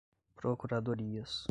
procuradorias 0.35 1.39